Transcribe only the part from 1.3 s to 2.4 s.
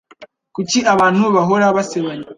bahora basebanya?